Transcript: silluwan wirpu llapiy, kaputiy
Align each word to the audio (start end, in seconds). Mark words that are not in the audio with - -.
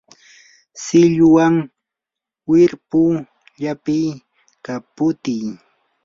silluwan 0.83 1.55
wirpu 2.49 3.01
llapiy, 3.61 4.07
kaputiy 4.65 5.45